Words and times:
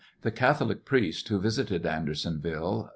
the 0.23 0.31
Catholic 0.31 0.83
priest 0.83 1.27
who 1.29 1.39
visited 1.39 1.85
Andersonville. 1.85 2.89